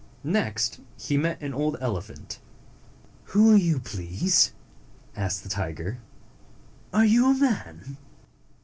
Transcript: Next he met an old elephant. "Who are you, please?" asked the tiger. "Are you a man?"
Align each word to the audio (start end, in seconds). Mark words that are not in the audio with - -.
Next 0.23 0.79
he 0.97 1.15
met 1.15 1.43
an 1.43 1.53
old 1.53 1.77
elephant. 1.79 2.39
"Who 3.25 3.51
are 3.51 3.55
you, 3.55 3.79
please?" 3.79 4.51
asked 5.15 5.43
the 5.43 5.47
tiger. 5.49 5.99
"Are 6.91 7.05
you 7.05 7.29
a 7.29 7.35
man?" 7.37 7.97